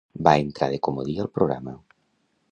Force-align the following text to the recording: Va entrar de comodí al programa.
Va 0.27 0.31
entrar 0.45 0.69
de 0.71 0.79
comodí 0.87 1.13
al 1.25 1.29
programa. 1.35 1.75